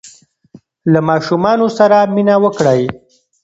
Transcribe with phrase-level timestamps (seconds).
[0.91, 2.81] له ماشومانو سره مینه وکړئ.